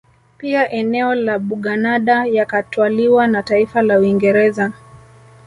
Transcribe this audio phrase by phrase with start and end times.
[0.37, 4.73] Pia eneo la Buganada yakatwaliwa na taifa la Uingereza